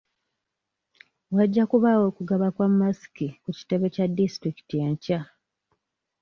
Wajja 1.35 1.63
kubaawo 1.71 2.03
okugaba 2.11 2.47
kwa 2.55 2.67
masiki 2.79 3.27
ku 3.43 3.49
kitebe 3.57 3.85
kya 3.93 4.05
disitulikiti 4.17 4.75
enkya. 4.87 5.19